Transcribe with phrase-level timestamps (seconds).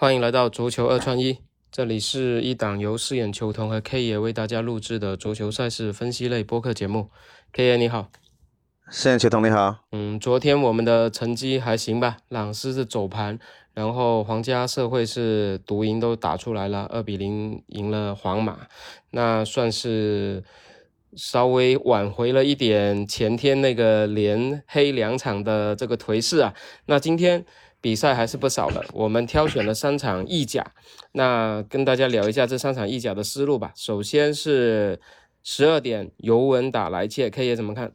[0.00, 1.38] 欢迎来到足球二串一，
[1.72, 7.10] 这里是一档由饰演球童和 K 爷为大家录制的足球赛事分析类播客节目。
[7.52, 8.08] K 爷你好，
[8.88, 9.80] 饰演球童你好。
[9.90, 12.18] 嗯，昨天我们的成绩还行吧？
[12.28, 13.40] 朗斯是走盘，
[13.74, 18.68] 然后皇家社会是独赢都打出来了，二比零赢了皇马，
[19.10, 20.44] 那算是
[21.16, 26.54] 稍微挽回了一点前天那个连黑两场的这个颓势啊。
[26.86, 27.44] 那今天。
[27.80, 30.72] 比赛还是不少的，我们挑选了三场意甲，
[31.12, 33.72] 那跟大家聊一下这三场意甲的思路吧。
[33.76, 35.00] 首先是
[35.42, 37.92] 十二点尤文打莱切，K 爷怎么看？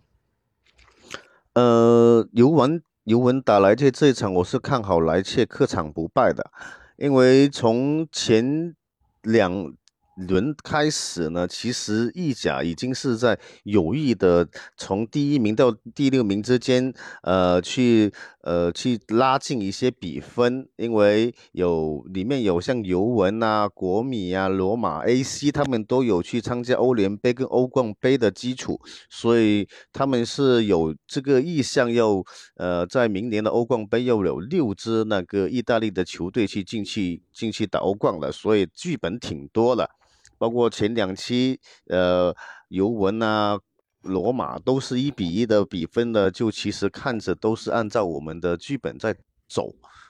[1.54, 6.52] 呃，尤文尤文打莱切这一场，我是看好莱切客场不败的，
[6.98, 8.76] 因为从前
[9.22, 9.74] 两。
[10.16, 32.24] 轮开始呢，其实意甲已经是在有意的从第一名到第六名之间，呃，去呃去拉近一些比分，因为有里面有像尤文啊、国米啊、罗马、AC，他们都有去参加欧联杯跟欧冠杯的基础，所以他们是有这个意向，要
[32.56, 39.90] 呃在明年的欧冠杯要有六支那个意大利的球队去进去进去打欧冠了，所以剧本挺多了。
[40.38, 42.36] 包括前两期，呃，
[42.70, 43.60] 尤文啊、
[44.02, 49.16] 罗马都是一比一的比分的，就其实看着都是按照我们的剧本在
[49.48, 49.70] 走。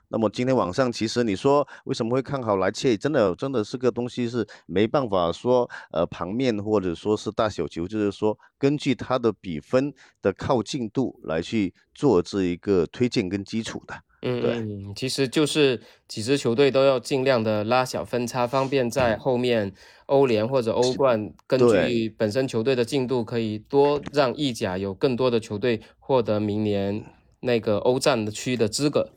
[0.09, 2.95] 那么今天晚上，其实你说为什么会看好莱切？
[2.95, 13.95] 真的，真的是个东西是没办法说，呃，盘面或者说是大小球，就是说根据它的比分的靠近度来去做这一个推荐跟基础的。
[14.25, 19.73] 嗯对，其实就是几支球队都要尽量的拉小分差，方便在后面
[20.05, 27.03] 欧联或者欧冠，根据本身球队的进度，可以多让意甲有更多的球队获得明年
[27.41, 29.09] 那个欧战的区的资格。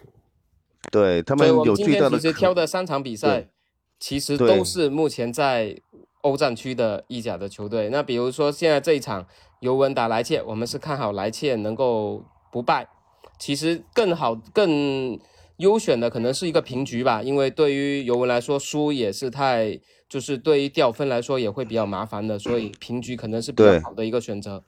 [0.91, 3.49] 对他们有今天其实挑的三场比赛，
[4.01, 5.77] 其实都是目前在
[6.23, 7.89] 欧战区的意甲的球队。
[7.91, 9.25] 那比如说现在这一场
[9.61, 12.89] 尤文打莱切，我们是看好莱切能够不败。
[13.39, 15.19] 其实更好、更
[15.59, 24.65] 优选的可能是一个平局吧，因为对于尤文来说，输也是太，就是对于掉分来说也会比较麻烦的，所以平局可能是比较好的一个选择。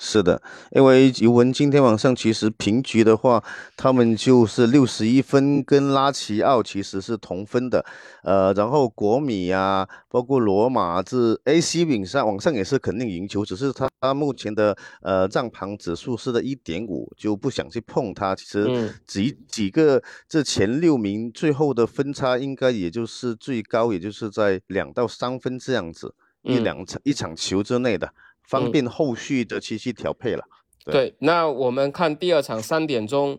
[0.00, 3.42] 是的，因为尤文今天晚上其实平局的话，
[3.76, 7.84] 他们就是六十一分，跟拉齐奥其实是同分的。
[8.22, 18.36] 呃，然后国米啊，包括罗马这 AC 顶上网上也是肯定赢球，只是他他目前的呃账盘指数是在一点五，就不想去碰它。
[18.36, 28.08] 其实几几个这前六名最后的分差应该也就是最高，也就是在两到三分这样子，一两场一场球之内的。
[28.48, 30.42] 方便后续的去去调配了。
[30.84, 33.38] 对，那我们看第二场三点钟，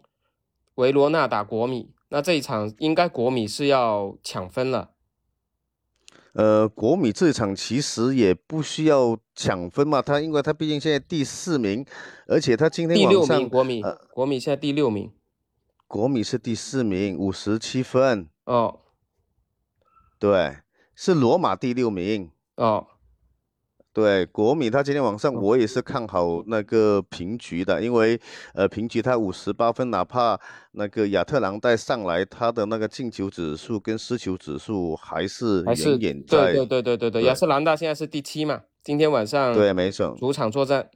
[0.75, 4.91] 维罗纳打国米，那这一场应该国米是要抢分了。
[6.33, 11.83] 呃，国米这一场其实也不需要抢分嘛，他因为他毕竟现在第四名，
[12.27, 13.81] 而且他今天第六名，国米，
[14.13, 15.11] 国米现在第六名，
[15.87, 18.29] 国米是第四名，五十七分。
[18.45, 18.81] 哦，
[20.19, 20.57] 对，
[20.93, 22.29] 是罗马第六名。
[22.57, 22.85] 哦。
[23.91, 28.19] 对国米，他今天晚上我也是看好那个平局的，因为
[28.53, 30.39] 呃平局他五十八分，哪怕
[30.73, 36.53] 那个亚特兰大上来，他的那个进球指数跟失球指数还是远远在。
[36.53, 40.87] 对对对对对对，亚特兰大现在是第七嘛，今天晚上对没错，主场作战。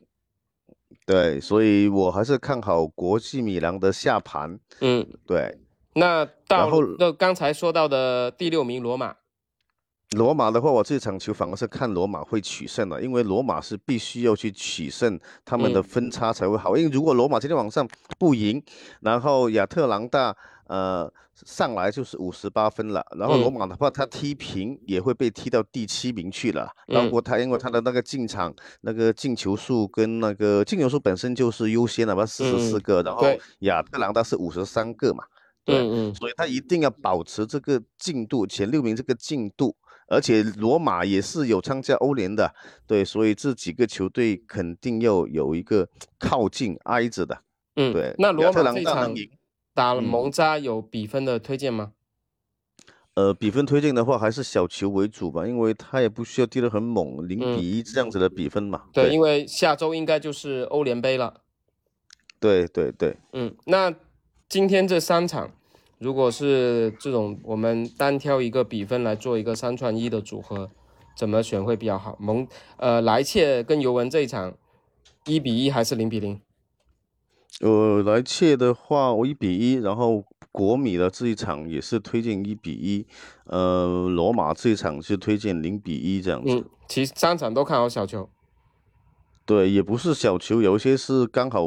[1.06, 4.60] 对，所以我还是看好国际米兰的下盘。
[4.82, 5.58] 嗯，对。
[5.96, 9.16] 那到那刚才说到的第六名罗马。
[10.14, 16.76] 罗马的话，我这场球反而是看罗马会取胜了，因为罗马是必须要去取胜，他们的分差才会好。
[16.78, 17.88] 因为如果罗马今天晚上
[18.18, 18.62] 不赢，
[19.02, 20.36] 然后亚特兰大
[20.68, 26.70] 呃上来就是五十八分了，然后罗马的话他踢平也会被踢到第七名去了。
[26.88, 33.24] 包括他因为他的那个进场那个进球数跟那个进球数本身就是优先的，嘛，四十四个，然后
[33.60, 35.24] 亚特兰大是五十三个嘛，
[35.66, 39.76] 对，所以他一定要保持这个进度，前六名这个进度。
[40.14, 42.54] 而且罗马也是有参加欧联的，
[42.86, 45.90] 对，所以这几个球队肯定要有一个
[46.20, 47.42] 靠近挨着的，
[47.76, 48.14] 嗯，对。
[48.20, 49.14] 那罗马这场
[49.74, 51.94] 打蒙扎有比分的推荐吗？
[53.16, 58.84] 呃，比分推荐的话还是小球为主吧，因为他也不需要踢得很猛，零比一这样子的比分嘛。
[58.94, 61.42] 对，因为下周应该就是欧联杯了。
[62.40, 63.94] 对对对，嗯，那
[64.48, 65.52] 今天这三场。
[66.00, 70.70] 如果是这种，我们单挑一个比分来做一个三串一的组合，
[71.16, 72.18] 怎么选会比较好？
[72.20, 72.48] 蒙
[72.78, 74.54] 呃莱切跟尤文这一场，
[75.26, 76.42] 一比一还是零比零？
[77.62, 83.06] 呃，莱切的话，我一比一，然后国米的这一场也是推荐一比一，
[83.46, 86.52] 呃，罗马这一场是推荐零比一这样子。
[86.52, 88.28] 嗯，其实三场都看好小球。
[89.46, 91.62] 对，也不是小球，有一些是刚好，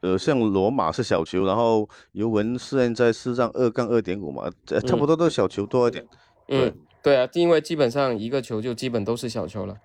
[0.00, 6.06] 呃，像罗马是小球，然后尤文现在是让二杠二点五嘛，差不多都小球多一点。
[6.48, 6.72] 嗯，
[7.02, 9.76] 对啊，因为基本上一个球就基本都是小球了。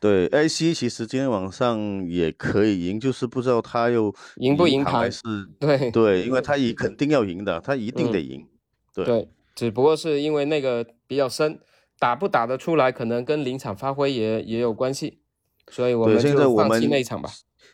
[0.00, 5.20] 对，AC 其实今天晚上也可以赢，就是不知道他又赢不赢还是
[5.58, 8.46] 对对，因为他也肯定要赢的，他一定得赢。
[8.94, 11.58] 对，对只不过是因为那个比较深，
[11.98, 15.18] 打不打得出来，可能跟临场发挥也也有关系。
[15.70, 17.28] 所以我们就放弃那一场吧。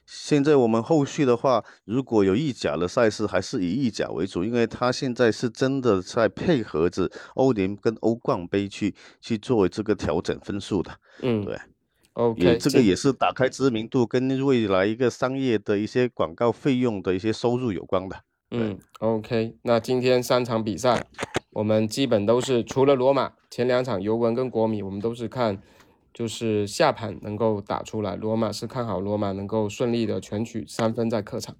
[0.06, 10.90] 现在我们后续的话，如果有意甲的赛事，还是以意甲为主，因为他现在是真的在配合着欧联跟欧冠杯去去做这个调整分数的。
[11.22, 11.58] 嗯，对。
[12.14, 18.16] OK，这个也是打开知名度跟未来一个商业的一些广告费用的一些收入有关的。
[18.52, 21.04] 嗯，OK，那今天三场比赛，
[21.50, 25.60] 我们基本都是除了罗马前两场尤文跟国米，我们都是看
[26.14, 28.16] 就是下盘能够打出来。
[28.16, 31.54] 罗马是看好罗马能够顺利的全取三分在客场。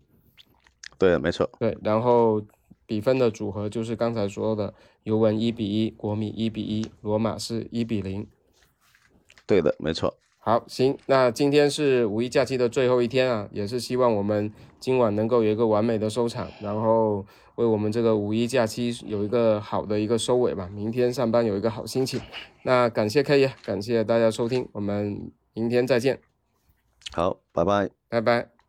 [0.96, 1.50] 对，没错。
[1.58, 2.40] 对，然后
[2.86, 4.72] 比分的组合就是刚才说的
[5.02, 8.26] 尤文一比一，国米一比一，罗马是一比零。
[9.44, 10.16] 对的，没错。
[10.46, 17.24] 好，行，那今天是五一假期的最后一天啊，也是希望我们今晚能够有一个完美的收场，然后
[17.54, 20.68] 为我们这个五一假期有一个好的一个收尾吧。
[20.70, 22.20] 明天上班有一个好心情。
[22.62, 26.20] 那感谢 K 爷，感谢大家收听，我们明天再见。
[27.14, 28.63] 好，拜拜，拜拜。